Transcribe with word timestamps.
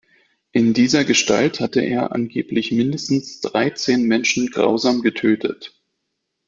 In 0.51 0.73
dieser 0.73 1.03
Gestalt 1.05 1.59
hatte 1.59 1.79
er 1.81 2.11
angeblich 2.11 2.71
mindestens 2.71 3.39
dreizehn 3.39 4.01
Menschen 4.01 4.49
grausam 4.49 5.03
getötet. 5.03 5.79